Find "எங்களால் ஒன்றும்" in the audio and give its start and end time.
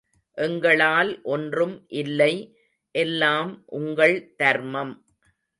0.37-1.75